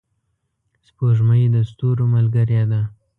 سپوږمۍ 0.85 1.43
د 1.53 1.55
ستورو 1.69 2.05
ملګرې 2.15 2.61
ده. 2.71 2.81